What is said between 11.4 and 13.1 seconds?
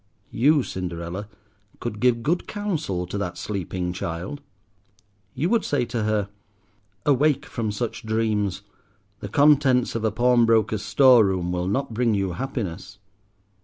will not bring you happiness.